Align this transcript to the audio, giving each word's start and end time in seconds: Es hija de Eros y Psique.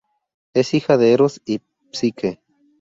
Es 0.55 0.73
hija 0.73 0.97
de 0.97 1.13
Eros 1.13 1.43
y 1.45 1.61
Psique. 1.91 2.39